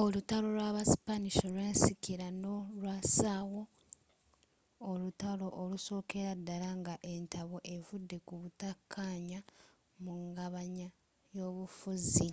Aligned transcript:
olutalo 0.00 0.46
lw'aba 0.56 0.82
spanish 0.92 1.38
olwensikirano 1.46 2.54
lwasaawo 2.80 3.60
olutaalo 4.90 5.46
olusookera 5.62 6.32
ddala 6.38 6.68
nga 6.78 6.94
entabo 7.14 7.56
evudde 7.74 8.16
ku 8.26 8.34
butakkaanya 8.42 9.40
mu 10.02 10.12
ngabanya 10.28 10.88
y'obufuzi 11.36 12.28